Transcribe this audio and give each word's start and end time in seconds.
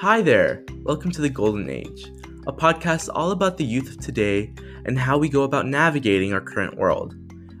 Hi 0.00 0.22
there, 0.22 0.64
welcome 0.84 1.10
to 1.10 1.20
the 1.20 1.28
Golden 1.28 1.68
Age, 1.68 2.12
a 2.46 2.52
podcast 2.52 3.08
all 3.12 3.32
about 3.32 3.56
the 3.56 3.64
youth 3.64 3.90
of 3.90 3.98
today 3.98 4.54
and 4.84 4.96
how 4.96 5.18
we 5.18 5.28
go 5.28 5.42
about 5.42 5.66
navigating 5.66 6.32
our 6.32 6.40
current 6.40 6.76
world. 6.76 7.16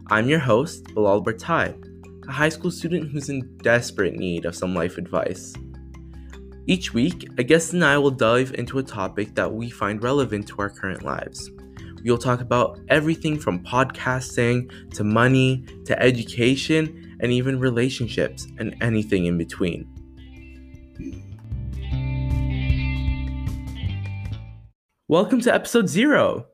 I'm 0.06 0.28
your 0.28 0.38
host, 0.38 0.94
Bilal 0.94 1.24
Bartaai, 1.24 1.74
a 2.28 2.30
high 2.30 2.50
school 2.50 2.70
student 2.70 3.10
who's 3.10 3.28
in 3.28 3.56
desperate 3.56 4.14
need 4.14 4.44
of 4.44 4.54
some 4.54 4.72
life 4.72 4.98
advice. 4.98 5.52
Each 6.68 6.94
week, 6.94 7.28
a 7.38 7.42
guest 7.42 7.72
and 7.72 7.84
I 7.84 7.98
will 7.98 8.12
dive 8.12 8.54
into 8.54 8.78
a 8.78 8.84
topic 8.84 9.34
that 9.34 9.52
we 9.52 9.68
find 9.68 10.00
relevant 10.00 10.46
to 10.46 10.58
our 10.58 10.70
current 10.70 11.02
lives. 11.02 11.50
We'll 12.04 12.18
talk 12.18 12.40
about 12.40 12.78
everything 12.88 13.36
from 13.36 13.64
podcasting 13.64 14.92
to 14.94 15.02
money 15.02 15.64
to 15.86 16.00
education 16.00 17.16
and 17.18 17.32
even 17.32 17.58
relationships 17.58 18.46
and 18.58 18.76
anything 18.80 19.26
in 19.26 19.38
between. 19.38 19.92
Welcome 25.10 25.40
to 25.40 25.54
episode 25.54 25.88
zero. 25.88 26.44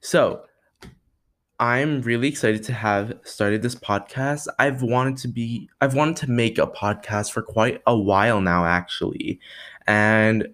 So, 0.00 0.44
I'm 1.58 2.00
really 2.00 2.28
excited 2.28 2.62
to 2.62 2.72
have 2.72 3.12
started 3.24 3.60
this 3.60 3.74
podcast. 3.74 4.48
I've 4.58 4.80
wanted 4.80 5.18
to 5.18 5.28
be, 5.28 5.68
I've 5.82 5.92
wanted 5.92 6.16
to 6.16 6.30
make 6.30 6.56
a 6.56 6.66
podcast 6.66 7.30
for 7.30 7.42
quite 7.42 7.82
a 7.86 7.94
while 7.94 8.40
now, 8.40 8.64
actually. 8.64 9.38
And 9.86 10.48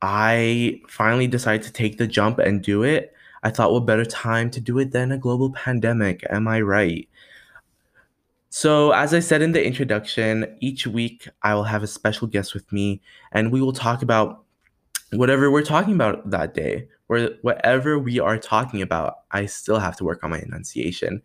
I 0.00 0.80
finally 0.86 1.26
decided 1.26 1.62
to 1.62 1.72
take 1.72 1.98
the 1.98 2.06
jump 2.06 2.38
and 2.38 2.62
do 2.62 2.84
it. 2.84 3.12
I 3.42 3.50
thought 3.50 3.72
what 3.72 3.84
better 3.84 4.04
time 4.04 4.48
to 4.52 4.60
do 4.60 4.78
it 4.78 4.92
than 4.92 5.10
a 5.10 5.18
global 5.18 5.50
pandemic? 5.50 6.24
Am 6.30 6.46
I 6.46 6.60
right? 6.60 7.08
So, 8.50 8.92
as 8.92 9.12
I 9.12 9.18
said 9.18 9.42
in 9.42 9.50
the 9.50 9.66
introduction, 9.66 10.56
each 10.60 10.86
week 10.86 11.26
I 11.42 11.52
will 11.56 11.64
have 11.64 11.82
a 11.82 11.88
special 11.88 12.28
guest 12.28 12.54
with 12.54 12.70
me 12.72 13.00
and 13.32 13.50
we 13.50 13.60
will 13.60 13.72
talk 13.72 14.02
about 14.02 14.44
whatever 15.12 15.50
we're 15.50 15.62
talking 15.62 15.94
about 15.94 16.30
that 16.30 16.54
day, 16.54 16.88
or 17.08 17.30
whatever 17.42 17.98
we 17.98 18.20
are 18.20 18.38
talking 18.38 18.82
about, 18.82 19.18
I 19.32 19.46
still 19.46 19.80
have 19.80 19.96
to 19.96 20.04
work 20.04 20.22
on 20.22 20.30
my 20.30 20.38
enunciation. 20.38 21.22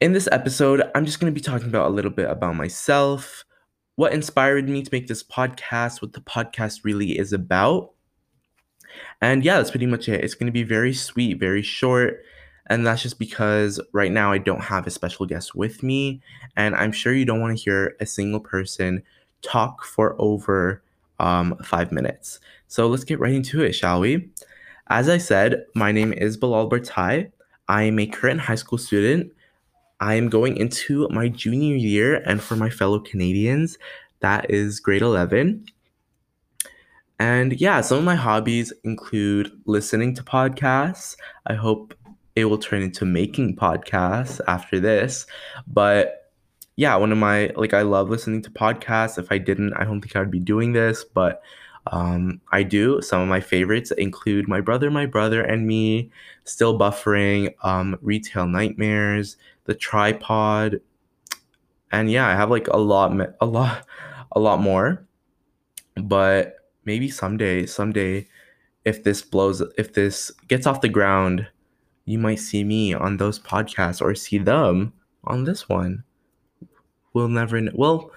In 0.00 0.12
this 0.12 0.28
episode, 0.32 0.82
I'm 0.94 1.06
just 1.06 1.20
going 1.20 1.32
to 1.32 1.40
be 1.40 1.44
talking 1.44 1.68
about 1.68 1.86
a 1.86 1.94
little 1.94 2.10
bit 2.10 2.28
about 2.28 2.56
myself, 2.56 3.44
what 3.94 4.12
inspired 4.12 4.68
me 4.68 4.82
to 4.82 4.88
make 4.92 5.06
this 5.06 5.22
podcast, 5.22 6.02
what 6.02 6.12
the 6.12 6.20
podcast 6.20 6.80
really 6.84 7.18
is 7.18 7.32
about. 7.32 7.92
And 9.20 9.44
yeah, 9.44 9.58
that's 9.58 9.70
pretty 9.70 9.86
much 9.86 10.08
it. 10.08 10.24
It's 10.24 10.34
going 10.34 10.46
to 10.46 10.52
be 10.52 10.62
very 10.64 10.94
sweet, 10.94 11.38
very 11.38 11.62
short. 11.62 12.22
And 12.66 12.86
that's 12.86 13.02
just 13.02 13.18
because 13.18 13.80
right 13.92 14.12
now 14.12 14.32
I 14.32 14.38
don't 14.38 14.62
have 14.62 14.86
a 14.86 14.90
special 14.90 15.24
guest 15.26 15.54
with 15.54 15.82
me. 15.82 16.20
And 16.56 16.74
I'm 16.74 16.92
sure 16.92 17.12
you 17.12 17.24
don't 17.24 17.40
want 17.40 17.56
to 17.56 17.62
hear 17.62 17.96
a 18.00 18.06
single 18.06 18.40
person 18.40 19.02
talk 19.42 19.84
for 19.84 20.16
over 20.18 20.82
um, 21.18 21.56
five 21.64 21.92
minutes. 21.92 22.40
So 22.66 22.86
let's 22.88 23.04
get 23.04 23.20
right 23.20 23.32
into 23.32 23.62
it, 23.62 23.72
shall 23.72 24.00
we? 24.00 24.28
As 24.88 25.08
I 25.08 25.18
said, 25.18 25.66
my 25.74 25.92
name 25.92 26.12
is 26.12 26.36
Bilal 26.36 26.70
Bartaai. 26.70 27.30
I 27.68 27.82
am 27.82 27.98
a 27.98 28.06
current 28.06 28.40
high 28.40 28.54
school 28.54 28.78
student. 28.78 29.32
I 30.00 30.14
am 30.14 30.28
going 30.28 30.56
into 30.56 31.08
my 31.10 31.28
junior 31.28 31.76
year, 31.76 32.22
and 32.24 32.40
for 32.40 32.56
my 32.56 32.70
fellow 32.70 33.00
Canadians, 33.00 33.78
that 34.20 34.50
is 34.50 34.80
grade 34.80 35.02
11. 35.02 35.66
And 37.18 37.60
yeah, 37.60 37.80
some 37.80 37.98
of 37.98 38.04
my 38.04 38.14
hobbies 38.14 38.72
include 38.84 39.50
listening 39.66 40.14
to 40.14 40.22
podcasts. 40.22 41.16
I 41.46 41.54
hope 41.54 41.94
it 42.36 42.44
will 42.44 42.58
turn 42.58 42.82
into 42.82 43.04
making 43.04 43.56
podcasts 43.56 44.40
after 44.46 44.78
this. 44.78 45.26
But 45.66 46.27
yeah, 46.78 46.94
one 46.94 47.10
of 47.10 47.18
my 47.18 47.50
like 47.56 47.74
I 47.74 47.82
love 47.82 48.08
listening 48.08 48.40
to 48.42 48.50
podcasts. 48.50 49.18
If 49.18 49.32
I 49.32 49.38
didn't, 49.38 49.72
I 49.72 49.82
don't 49.82 50.00
think 50.00 50.14
I 50.14 50.20
would 50.20 50.30
be 50.30 50.38
doing 50.38 50.74
this, 50.74 51.02
but 51.02 51.42
um, 51.88 52.40
I 52.52 52.62
do. 52.62 53.02
Some 53.02 53.20
of 53.20 53.26
my 53.26 53.40
favorites 53.40 53.90
include 53.90 54.46
My 54.46 54.60
Brother, 54.60 54.88
My 54.88 55.04
Brother 55.04 55.42
and 55.42 55.66
Me, 55.66 56.08
Still 56.44 56.78
Buffering, 56.78 57.52
um, 57.64 57.98
Retail 58.00 58.46
Nightmares, 58.46 59.36
The 59.64 59.74
Tripod, 59.74 60.80
and 61.90 62.12
yeah, 62.12 62.28
I 62.28 62.36
have 62.36 62.48
like 62.48 62.68
a 62.68 62.76
lot, 62.76 63.10
a 63.40 63.46
lot, 63.46 63.84
a 64.30 64.38
lot 64.38 64.60
more. 64.60 65.04
But 65.96 66.58
maybe 66.84 67.10
someday, 67.10 67.66
someday, 67.66 68.28
if 68.84 69.02
this 69.02 69.20
blows, 69.20 69.64
if 69.76 69.94
this 69.94 70.30
gets 70.46 70.64
off 70.64 70.80
the 70.80 70.88
ground, 70.88 71.48
you 72.04 72.20
might 72.20 72.38
see 72.38 72.62
me 72.62 72.94
on 72.94 73.16
those 73.16 73.40
podcasts 73.40 74.00
or 74.00 74.14
see 74.14 74.38
them 74.38 74.92
on 75.24 75.42
this 75.42 75.68
one 75.68 76.04
we'll 77.12 77.28
never 77.28 77.60
know. 77.60 77.72
Well, 77.74 78.10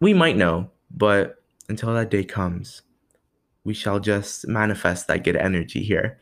we 0.00 0.14
might 0.14 0.36
know, 0.36 0.70
but 0.90 1.42
until 1.68 1.94
that 1.94 2.10
day 2.10 2.24
comes, 2.24 2.82
we 3.64 3.74
shall 3.74 4.00
just 4.00 4.46
manifest 4.46 5.08
that 5.08 5.24
good 5.24 5.36
energy 5.36 5.82
here. 5.82 6.18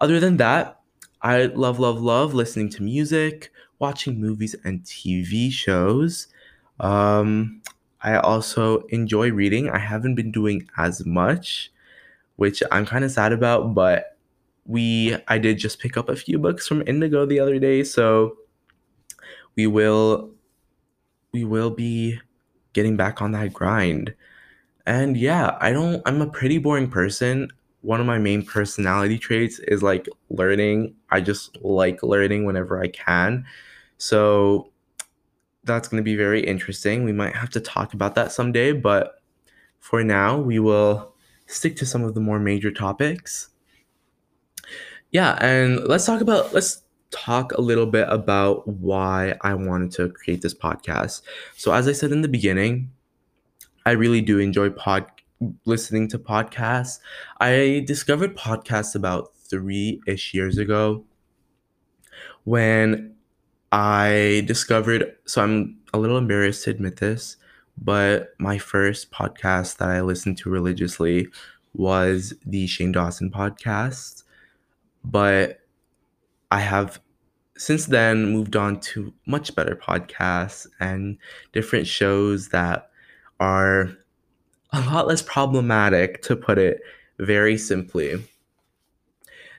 Other 0.00 0.20
than 0.20 0.36
that, 0.38 0.80
I 1.22 1.46
love, 1.46 1.78
love, 1.78 2.00
love 2.00 2.32
listening 2.32 2.70
to 2.70 2.82
music, 2.82 3.52
watching 3.78 4.20
movies 4.20 4.54
and 4.64 4.82
TV 4.84 5.50
shows. 5.50 6.28
Um, 6.78 7.60
I 8.02 8.16
also 8.16 8.78
enjoy 8.88 9.30
reading. 9.30 9.68
I 9.68 9.78
haven't 9.78 10.14
been 10.14 10.32
doing 10.32 10.68
as 10.78 11.04
much, 11.04 11.70
which 12.36 12.62
I'm 12.70 12.86
kind 12.86 13.04
of 13.04 13.10
sad 13.10 13.32
about, 13.32 13.74
but 13.74 14.16
we 14.64 15.16
I 15.28 15.38
did 15.38 15.58
just 15.58 15.80
pick 15.80 15.96
up 15.96 16.08
a 16.08 16.16
few 16.16 16.38
books 16.38 16.66
from 16.66 16.82
Indigo 16.86 17.26
the 17.26 17.40
other 17.40 17.58
day, 17.58 17.82
so 17.84 18.36
we 19.56 19.66
will 19.66 20.30
we 21.32 21.44
will 21.44 21.70
be 21.70 22.18
getting 22.72 22.96
back 22.96 23.20
on 23.20 23.32
that 23.32 23.52
grind. 23.52 24.14
And 24.86 25.16
yeah, 25.16 25.56
I 25.60 25.72
don't, 25.72 26.02
I'm 26.06 26.22
a 26.22 26.30
pretty 26.30 26.58
boring 26.58 26.90
person. 26.90 27.50
One 27.82 28.00
of 28.00 28.06
my 28.06 28.18
main 28.18 28.44
personality 28.44 29.18
traits 29.18 29.58
is 29.60 29.82
like 29.82 30.08
learning. 30.28 30.94
I 31.10 31.20
just 31.20 31.56
like 31.62 32.02
learning 32.02 32.44
whenever 32.44 32.82
I 32.82 32.88
can. 32.88 33.44
So 33.98 34.70
that's 35.64 35.88
going 35.88 36.02
to 36.02 36.04
be 36.04 36.16
very 36.16 36.44
interesting. 36.44 37.04
We 37.04 37.12
might 37.12 37.34
have 37.34 37.50
to 37.50 37.60
talk 37.60 37.94
about 37.94 38.14
that 38.14 38.32
someday, 38.32 38.72
but 38.72 39.22
for 39.78 40.02
now, 40.04 40.38
we 40.38 40.58
will 40.58 41.14
stick 41.46 41.76
to 41.76 41.86
some 41.86 42.04
of 42.04 42.14
the 42.14 42.20
more 42.20 42.38
major 42.38 42.70
topics. 42.70 43.48
Yeah, 45.10 45.36
and 45.40 45.84
let's 45.86 46.06
talk 46.06 46.20
about, 46.20 46.52
let's 46.52 46.82
talk 47.10 47.52
a 47.52 47.60
little 47.60 47.86
bit 47.86 48.06
about 48.08 48.66
why 48.66 49.34
I 49.42 49.54
wanted 49.54 49.92
to 49.92 50.08
create 50.10 50.42
this 50.42 50.54
podcast. 50.54 51.22
So, 51.56 51.72
as 51.72 51.88
I 51.88 51.92
said 51.92 52.12
in 52.12 52.22
the 52.22 52.28
beginning, 52.28 52.90
I 53.86 53.92
really 53.92 54.20
do 54.20 54.38
enjoy 54.38 54.70
pod 54.70 55.06
listening 55.64 56.08
to 56.08 56.18
podcasts. 56.18 57.00
I 57.40 57.84
discovered 57.86 58.36
podcasts 58.36 58.94
about 58.94 59.34
three 59.34 60.00
ish 60.06 60.34
years 60.34 60.58
ago 60.58 61.04
when 62.44 63.14
I 63.72 64.42
discovered. 64.46 65.16
So, 65.24 65.42
I'm 65.42 65.78
a 65.92 65.98
little 65.98 66.18
embarrassed 66.18 66.64
to 66.64 66.70
admit 66.70 66.98
this, 66.98 67.36
but 67.76 68.34
my 68.38 68.58
first 68.58 69.10
podcast 69.10 69.78
that 69.78 69.88
I 69.88 70.00
listened 70.02 70.38
to 70.38 70.50
religiously 70.50 71.28
was 71.74 72.34
the 72.44 72.66
Shane 72.66 72.92
Dawson 72.92 73.30
podcast. 73.30 74.24
But 75.02 75.59
I 76.50 76.60
have 76.60 77.00
since 77.56 77.86
then 77.86 78.32
moved 78.32 78.56
on 78.56 78.80
to 78.80 79.12
much 79.26 79.54
better 79.54 79.76
podcasts 79.76 80.66
and 80.80 81.18
different 81.52 81.86
shows 81.86 82.48
that 82.48 82.90
are 83.38 83.90
a 84.72 84.80
lot 84.80 85.06
less 85.06 85.22
problematic, 85.22 86.22
to 86.22 86.36
put 86.36 86.56
it 86.58 86.80
very 87.18 87.58
simply. 87.58 88.24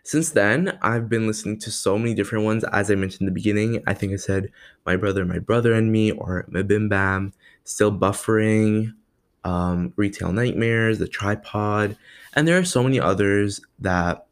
Since 0.03 0.31
then, 0.31 0.79
I've 0.81 1.09
been 1.09 1.27
listening 1.27 1.59
to 1.59 1.71
so 1.71 1.99
many 1.99 2.15
different 2.15 2.43
ones. 2.43 2.63
As 2.71 2.89
I 2.89 2.95
mentioned 2.95 3.21
in 3.21 3.25
the 3.27 3.39
beginning, 3.39 3.83
I 3.85 3.93
think 3.93 4.13
I 4.13 4.15
said 4.15 4.51
My 4.85 4.95
Brother, 4.95 5.25
My 5.25 5.37
Brother 5.37 5.73
and 5.73 5.91
Me, 5.91 6.11
or 6.11 6.47
MBMBaM, 6.51 7.33
Still 7.65 7.91
Buffering, 7.91 8.95
um, 9.43 9.93
Retail 9.95 10.31
Nightmares, 10.31 10.97
The 10.97 11.07
Tripod, 11.07 11.97
and 12.33 12.47
there 12.47 12.57
are 12.57 12.65
so 12.65 12.81
many 12.81 12.99
others 12.99 13.61
that 13.79 14.25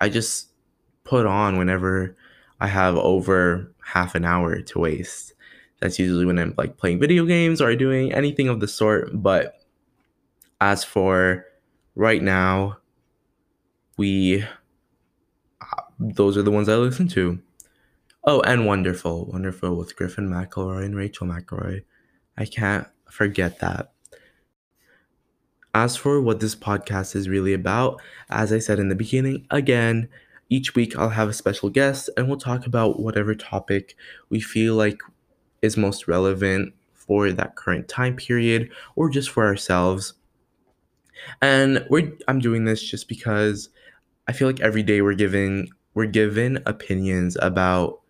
I 0.00 0.08
just 0.08 0.51
put 1.12 1.26
on 1.26 1.58
whenever 1.58 2.16
I 2.58 2.68
have 2.68 2.96
over 2.96 3.70
half 3.84 4.14
an 4.14 4.24
hour 4.24 4.62
to 4.62 4.78
waste. 4.78 5.34
That's 5.78 5.98
usually 5.98 6.24
when 6.24 6.38
I'm 6.38 6.54
like 6.56 6.78
playing 6.78 7.00
video 7.00 7.26
games 7.26 7.60
or 7.60 7.76
doing 7.76 8.14
anything 8.14 8.48
of 8.48 8.60
the 8.60 8.66
sort. 8.66 9.10
But 9.12 9.60
as 10.58 10.84
for 10.84 11.44
right 11.94 12.22
now, 12.22 12.78
we 13.98 14.42
uh, 15.60 15.82
those 15.98 16.38
are 16.38 16.42
the 16.42 16.50
ones 16.50 16.70
I 16.70 16.76
listen 16.76 17.08
to. 17.08 17.38
Oh, 18.24 18.40
and 18.40 18.64
Wonderful, 18.64 19.26
Wonderful 19.26 19.76
with 19.76 19.94
Griffin 19.94 20.30
McElroy 20.30 20.86
and 20.86 20.96
Rachel 20.96 21.26
McElroy. 21.26 21.84
I 22.38 22.46
can't 22.46 22.86
forget 23.10 23.58
that. 23.58 23.92
As 25.74 25.94
for 25.94 26.22
what 26.22 26.40
this 26.40 26.54
podcast 26.54 27.14
is 27.14 27.28
really 27.28 27.52
about, 27.52 28.00
as 28.30 28.50
I 28.50 28.60
said 28.60 28.78
in 28.78 28.88
the 28.88 28.94
beginning, 28.94 29.46
again, 29.50 30.08
each 30.52 30.74
week, 30.74 30.98
I'll 30.98 31.08
have 31.08 31.30
a 31.30 31.32
special 31.32 31.70
guest 31.70 32.10
and 32.14 32.28
we'll 32.28 32.36
talk 32.36 32.66
about 32.66 33.00
whatever 33.00 33.34
topic 33.34 33.96
we 34.28 34.38
feel 34.38 34.74
like 34.74 35.00
is 35.62 35.78
most 35.78 36.06
relevant 36.06 36.74
for 36.92 37.32
that 37.32 37.56
current 37.56 37.88
time 37.88 38.16
period 38.16 38.70
or 38.94 39.08
just 39.08 39.30
for 39.30 39.46
ourselves. 39.46 40.12
And 41.40 41.86
we're 41.88 42.12
I'm 42.28 42.38
doing 42.38 42.66
this 42.66 42.82
just 42.82 43.08
because 43.08 43.70
I 44.28 44.32
feel 44.32 44.46
like 44.46 44.60
every 44.60 44.82
day 44.82 45.00
we're 45.00 45.14
given 45.14 45.68
we're 45.94 46.06
given 46.06 46.62
opinions 46.66 47.38
about 47.40 48.00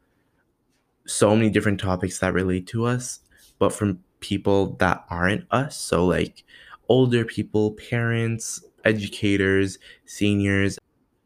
so 1.06 1.36
many 1.36 1.48
different 1.48 1.78
topics 1.78 2.18
that 2.18 2.34
relate 2.34 2.66
to 2.68 2.86
us, 2.86 3.20
but 3.60 3.72
from 3.72 4.00
people 4.18 4.74
that 4.80 5.04
aren't 5.10 5.44
us. 5.52 5.76
So 5.76 6.06
like 6.06 6.42
older 6.88 7.24
people, 7.24 7.72
parents, 7.72 8.64
educators, 8.84 9.78
seniors, 10.06 10.78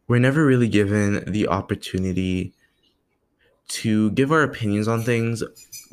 we're 0.08 0.20
never 0.20 0.44
really 0.44 0.68
given 0.68 1.24
the 1.26 1.48
opportunity 1.48 2.52
to 3.68 4.10
give 4.12 4.30
our 4.30 4.42
opinions 4.42 4.86
on 4.86 5.02
things 5.02 5.42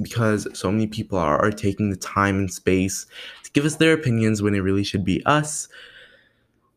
because 0.02 0.48
so 0.58 0.72
many 0.72 0.88
people 0.88 1.18
are, 1.18 1.40
are 1.40 1.52
taking 1.52 1.90
the 1.90 1.96
time 1.96 2.38
and 2.38 2.54
space 2.54 3.06
to 3.44 3.52
give 3.52 3.66
us 3.66 3.76
their 3.76 3.94
opinions 3.94 4.42
when 4.42 4.54
it 4.54 4.60
really 4.60 4.84
should 4.84 5.04
be 5.04 5.26
us. 5.26 5.68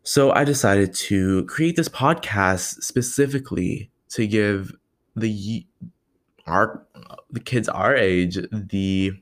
So 0.04 0.30
I 0.32 0.44
decided 0.44 0.94
to 0.94 1.44
create 1.46 1.76
this 1.76 1.88
podcast 1.88 2.82
specifically 2.82 3.90
to 4.10 4.26
give 4.26 4.72
the 5.16 5.66
our 6.46 6.86
the 7.30 7.40
kids 7.40 7.68
our 7.68 7.96
age 7.96 8.38
the 8.52 9.12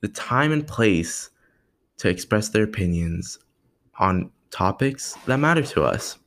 the 0.00 0.08
time 0.08 0.52
and 0.52 0.66
place 0.66 1.30
to 1.98 2.08
express 2.08 2.48
their 2.48 2.62
opinions 2.62 3.38
on 3.98 4.30
topics 4.50 5.16
that 5.26 5.36
matter 5.36 5.62
to 5.62 5.82
us. 5.82 6.19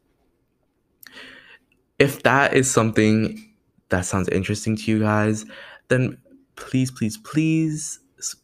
If 2.03 2.23
that 2.23 2.53
is 2.53 2.69
something 2.69 3.41
that 3.87 4.01
sounds 4.01 4.27
interesting 4.27 4.75
to 4.75 4.91
you 4.91 4.99
guys, 4.99 5.45
then 5.87 6.17
please, 6.57 6.91
please, 6.91 7.17
please 7.17 7.97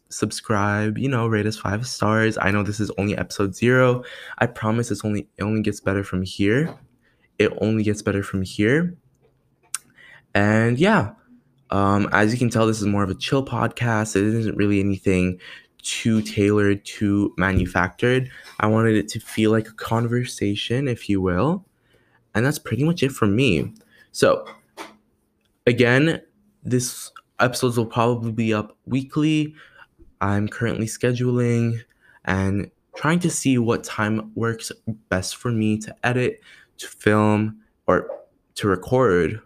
subscribe. 0.08 0.96
You 0.96 1.10
know, 1.10 1.26
rate 1.26 1.44
us 1.44 1.58
five 1.58 1.86
stars. 1.86 2.38
I 2.40 2.52
know 2.52 2.62
this 2.62 2.80
is 2.80 2.90
only 2.96 3.18
episode 3.18 3.54
zero. 3.54 4.02
I 4.38 4.46
promise 4.46 4.90
it's 4.90 5.04
only 5.04 5.28
it 5.36 5.42
only 5.42 5.60
gets 5.60 5.78
better 5.78 6.02
from 6.02 6.22
here. 6.22 6.74
It 7.38 7.52
only 7.60 7.82
gets 7.82 8.00
better 8.00 8.22
from 8.22 8.40
here. 8.40 8.96
And 10.34 10.78
yeah, 10.78 11.10
um, 11.68 12.08
as 12.12 12.32
you 12.32 12.38
can 12.38 12.48
tell, 12.48 12.66
this 12.66 12.80
is 12.80 12.86
more 12.86 13.02
of 13.02 13.10
a 13.10 13.14
chill 13.14 13.44
podcast. 13.44 14.16
It 14.16 14.22
isn't 14.22 14.56
really 14.56 14.80
anything 14.80 15.38
too 15.82 16.22
tailored, 16.22 16.82
too 16.86 17.34
manufactured. 17.36 18.30
I 18.58 18.68
wanted 18.68 18.96
it 18.96 19.08
to 19.08 19.20
feel 19.20 19.50
like 19.50 19.68
a 19.68 19.74
conversation, 19.74 20.88
if 20.88 21.10
you 21.10 21.20
will. 21.20 21.66
And 22.34 22.44
that's 22.44 22.58
pretty 22.58 22.84
much 22.84 23.02
it 23.02 23.12
from 23.12 23.34
me. 23.34 23.72
So, 24.12 24.46
again, 25.66 26.22
this 26.62 27.10
episodes 27.38 27.76
will 27.76 27.86
probably 27.86 28.32
be 28.32 28.54
up 28.54 28.76
weekly. 28.86 29.54
I'm 30.20 30.48
currently 30.48 30.86
scheduling 30.86 31.80
and 32.24 32.70
trying 32.94 33.18
to 33.20 33.30
see 33.30 33.58
what 33.58 33.82
time 33.82 34.30
works 34.34 34.70
best 35.08 35.36
for 35.36 35.50
me 35.50 35.78
to 35.78 35.94
edit, 36.04 36.40
to 36.78 36.86
film, 36.86 37.60
or 37.86 38.08
to 38.56 38.68
record 38.68 39.40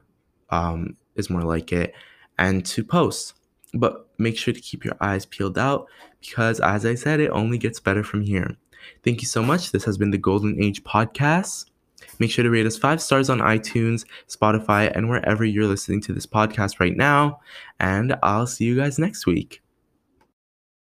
um, 0.50 0.96
is 1.14 1.30
more 1.30 1.42
like 1.42 1.72
it, 1.72 1.94
and 2.38 2.66
to 2.66 2.82
post. 2.82 3.34
But 3.74 4.08
make 4.18 4.36
sure 4.36 4.54
to 4.54 4.60
keep 4.60 4.84
your 4.84 4.96
eyes 5.00 5.26
peeled 5.26 5.58
out 5.58 5.86
because, 6.20 6.60
as 6.60 6.86
I 6.86 6.94
said, 6.94 7.20
it 7.20 7.30
only 7.30 7.58
gets 7.58 7.80
better 7.80 8.02
from 8.02 8.22
here. 8.22 8.56
Thank 9.02 9.20
you 9.22 9.26
so 9.26 9.42
much. 9.42 9.72
This 9.72 9.84
has 9.84 9.98
been 9.98 10.10
the 10.10 10.18
Golden 10.18 10.62
Age 10.62 10.82
Podcast. 10.84 11.66
Make 12.18 12.30
sure 12.30 12.42
to 12.42 12.50
rate 12.50 12.66
us 12.66 12.78
five 12.78 13.02
stars 13.02 13.28
on 13.28 13.38
iTunes, 13.38 14.04
Spotify, 14.28 14.94
and 14.94 15.08
wherever 15.08 15.44
you're 15.44 15.66
listening 15.66 16.00
to 16.02 16.12
this 16.12 16.26
podcast 16.26 16.78
right 16.78 16.96
now. 16.96 17.40
And 17.80 18.16
I'll 18.22 18.46
see 18.46 18.64
you 18.64 18.76
guys 18.76 18.98
next 18.98 19.26
week. 19.26 19.63